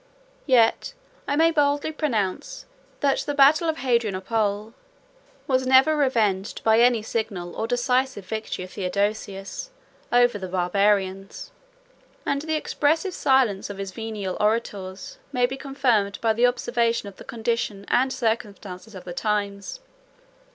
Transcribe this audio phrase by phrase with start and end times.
[0.47, 0.95] Yet
[1.27, 2.65] I may boldly pronounce,
[3.01, 4.73] that the battle of Hadrianople
[5.45, 9.69] was never revenged by any signal or decisive victory of Theodosius
[10.11, 11.51] over the Barbarians:
[12.25, 17.17] and the expressive silence of his venal orators may be confirmed by the observation of
[17.17, 19.81] the condition and circumstances of the times.